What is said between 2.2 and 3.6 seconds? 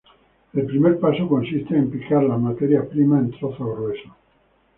las materias primas en trozos